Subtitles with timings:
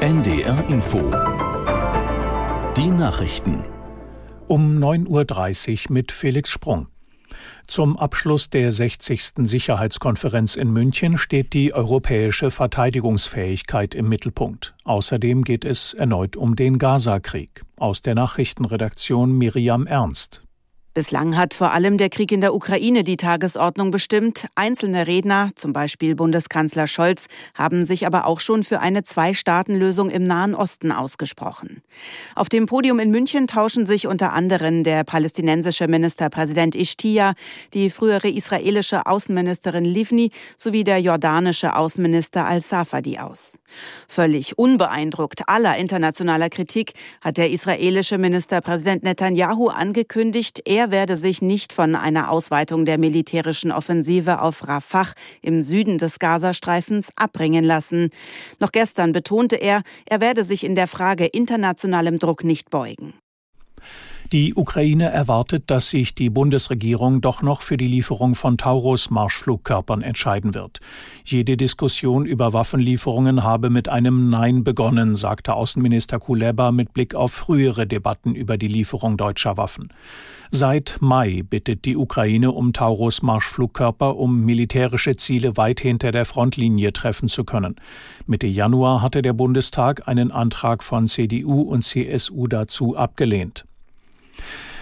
[0.00, 0.98] NDR Info.
[2.76, 3.64] Die Nachrichten.
[4.46, 6.86] Um 9.30 Uhr mit Felix Sprung.
[7.66, 9.32] Zum Abschluss der 60.
[9.42, 14.74] Sicherheitskonferenz in München steht die europäische Verteidigungsfähigkeit im Mittelpunkt.
[14.84, 17.64] Außerdem geht es erneut um den Gaza-Krieg.
[17.76, 20.45] Aus der Nachrichtenredaktion Miriam Ernst.
[20.96, 24.46] Bislang hat vor allem der Krieg in der Ukraine die Tagesordnung bestimmt.
[24.54, 30.24] Einzelne Redner, zum Beispiel Bundeskanzler Scholz, haben sich aber auch schon für eine Zwei-Staaten-Lösung im
[30.24, 31.82] Nahen Osten ausgesprochen.
[32.34, 37.34] Auf dem Podium in München tauschen sich unter anderem der palästinensische Ministerpräsident Ishtia,
[37.74, 43.58] die frühere israelische Außenministerin Livni sowie der jordanische Außenminister al-Safadi aus.
[44.08, 51.42] Völlig unbeeindruckt aller internationaler Kritik hat der israelische Ministerpräsident Netanyahu angekündigt, er er werde sich
[51.42, 55.08] nicht von einer Ausweitung der militärischen Offensive auf Rafah
[55.42, 58.10] im Süden des Gazastreifens abbringen lassen.
[58.60, 63.14] Noch gestern betonte er, er werde sich in der Frage internationalem Druck nicht beugen.
[64.32, 70.52] Die Ukraine erwartet, dass sich die Bundesregierung doch noch für die Lieferung von Taurus-Marschflugkörpern entscheiden
[70.52, 70.80] wird.
[71.24, 77.32] Jede Diskussion über Waffenlieferungen habe mit einem Nein begonnen, sagte Außenminister Kuleba mit Blick auf
[77.32, 79.92] frühere Debatten über die Lieferung deutscher Waffen.
[80.50, 87.28] Seit Mai bittet die Ukraine um Taurus-Marschflugkörper, um militärische Ziele weit hinter der Frontlinie treffen
[87.28, 87.76] zu können.
[88.26, 93.65] Mitte Januar hatte der Bundestag einen Antrag von CDU und CSU dazu abgelehnt.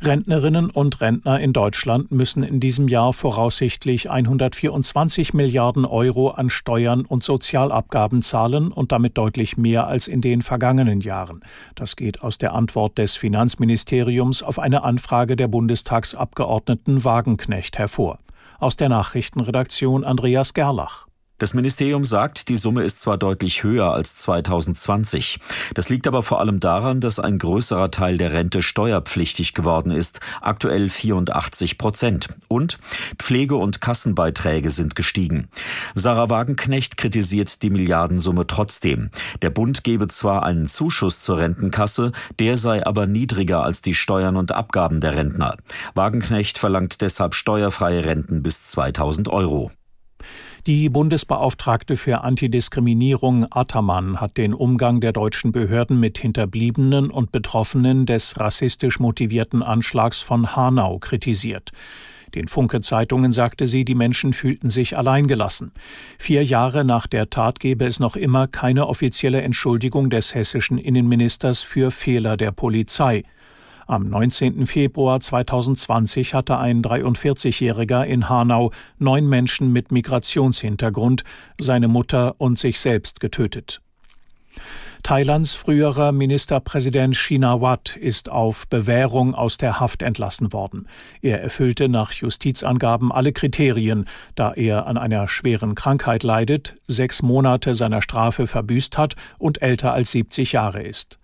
[0.00, 7.04] Rentnerinnen und Rentner in Deutschland müssen in diesem Jahr voraussichtlich 124 Milliarden Euro an Steuern
[7.04, 11.40] und Sozialabgaben zahlen und damit deutlich mehr als in den vergangenen Jahren.
[11.74, 18.20] Das geht aus der Antwort des Finanzministeriums auf eine Anfrage der Bundestagsabgeordneten Wagenknecht hervor.
[18.60, 21.07] Aus der Nachrichtenredaktion Andreas Gerlach.
[21.38, 25.38] Das Ministerium sagt, die Summe ist zwar deutlich höher als 2020.
[25.72, 30.18] Das liegt aber vor allem daran, dass ein größerer Teil der Rente steuerpflichtig geworden ist,
[30.40, 32.28] aktuell 84 Prozent.
[32.48, 32.78] Und
[33.18, 35.48] Pflege- und Kassenbeiträge sind gestiegen.
[35.94, 39.10] Sarah Wagenknecht kritisiert die Milliardensumme trotzdem.
[39.40, 42.10] Der Bund gebe zwar einen Zuschuss zur Rentenkasse,
[42.40, 45.56] der sei aber niedriger als die Steuern und Abgaben der Rentner.
[45.94, 49.70] Wagenknecht verlangt deshalb steuerfreie Renten bis 2000 Euro.
[50.68, 58.04] Die Bundesbeauftragte für Antidiskriminierung Ataman hat den Umgang der deutschen Behörden mit Hinterbliebenen und Betroffenen
[58.04, 61.70] des rassistisch motivierten Anschlags von Hanau kritisiert.
[62.34, 65.72] Den Funke-Zeitungen sagte sie, die Menschen fühlten sich alleingelassen.
[66.18, 71.62] Vier Jahre nach der Tat gebe es noch immer keine offizielle Entschuldigung des hessischen Innenministers
[71.62, 73.24] für Fehler der Polizei.
[73.90, 74.66] Am 19.
[74.66, 81.24] Februar 2020 hatte ein 43-Jähriger in Hanau neun Menschen mit Migrationshintergrund,
[81.58, 83.80] seine Mutter und sich selbst getötet.
[85.02, 90.86] Thailands früherer Ministerpräsident Shinawat ist auf Bewährung aus der Haft entlassen worden.
[91.22, 97.74] Er erfüllte nach Justizangaben alle Kriterien, da er an einer schweren Krankheit leidet, sechs Monate
[97.74, 101.18] seiner Strafe verbüßt hat und älter als 70 Jahre ist.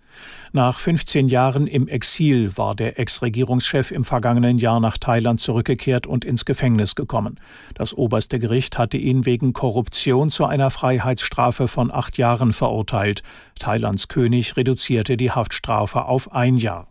[0.51, 6.23] Nach 15 Jahren im Exil war der Ex-Regierungschef im vergangenen Jahr nach Thailand zurückgekehrt und
[6.23, 7.39] ins Gefängnis gekommen.
[7.73, 13.23] Das oberste Gericht hatte ihn wegen Korruption zu einer Freiheitsstrafe von acht Jahren verurteilt.
[13.59, 16.87] Thailands König reduzierte die Haftstrafe auf ein Jahr.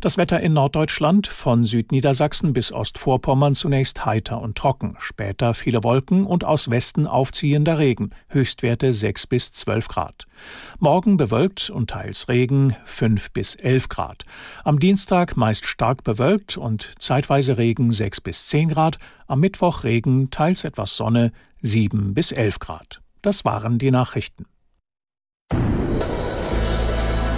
[0.00, 6.24] Das Wetter in Norddeutschland von Südniedersachsen bis Ostvorpommern zunächst heiter und trocken, später viele Wolken
[6.24, 10.26] und aus Westen aufziehender Regen, Höchstwerte 6 bis 12 Grad.
[10.78, 14.24] Morgen bewölkt und teils Regen 5 bis 11 Grad.
[14.62, 20.30] Am Dienstag meist stark bewölkt und zeitweise Regen 6 bis 10 Grad, am Mittwoch Regen,
[20.30, 21.32] teils etwas Sonne
[21.62, 23.00] 7 bis 11 Grad.
[23.20, 24.46] Das waren die Nachrichten.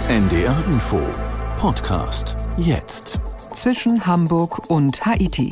[0.07, 1.01] NDR Info
[1.57, 3.19] Podcast jetzt.
[3.51, 5.49] Zwischen Hamburg und Haiti.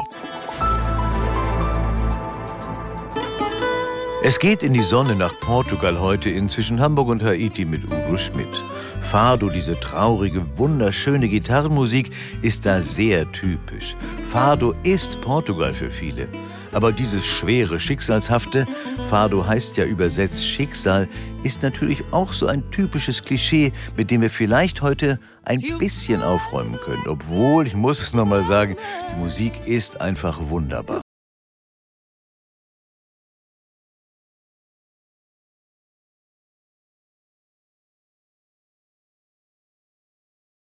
[4.24, 8.18] Es geht in die Sonne nach Portugal heute in Zwischen Hamburg und Haiti mit Udo
[8.18, 8.64] Schmidt.
[9.02, 12.12] Fado, diese traurige, wunderschöne Gitarrenmusik,
[12.42, 13.96] ist da sehr typisch.
[14.26, 16.28] Fado ist Portugal für viele.
[16.72, 18.68] Aber dieses schwere, schicksalshafte,
[19.10, 21.08] Fado heißt ja übersetzt Schicksal,
[21.44, 26.78] ist natürlich auch so ein typisches Klischee, mit dem wir vielleicht heute ein bisschen aufräumen
[26.84, 27.08] können.
[27.08, 28.76] Obwohl, ich muss es nochmal sagen,
[29.12, 31.02] die Musik ist einfach wunderbar.